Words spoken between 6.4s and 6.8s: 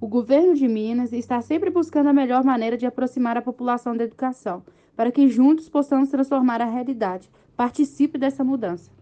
a